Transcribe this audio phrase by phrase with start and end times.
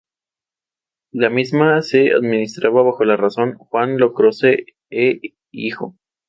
[1.11, 5.19] La misma se administraba bajo la razón "Juan Lacroze e
[5.51, 5.95] Hijo".